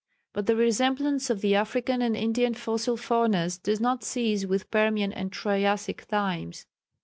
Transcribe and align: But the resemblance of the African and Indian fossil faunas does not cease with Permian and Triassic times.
But 0.33 0.47
the 0.47 0.55
resemblance 0.55 1.29
of 1.29 1.41
the 1.41 1.53
African 1.53 2.01
and 2.01 2.17
Indian 2.17 2.55
fossil 2.55 2.97
faunas 2.97 3.59
does 3.61 3.79
not 3.79 4.03
cease 4.03 4.47
with 4.47 4.71
Permian 4.71 5.13
and 5.13 5.31
Triassic 5.31 6.07
times. 6.07 6.65